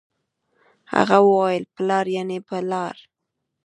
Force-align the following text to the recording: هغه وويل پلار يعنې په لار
هغه 0.93 1.17
وويل 1.29 1.63
پلار 1.75 2.05
يعنې 2.15 2.39
په 2.47 2.57
لار 2.69 2.95